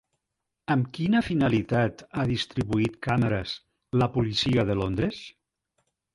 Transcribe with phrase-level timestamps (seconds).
[0.75, 3.53] Amb quina finalitat ha distribuït càmeres
[4.05, 5.23] la policia de Londres?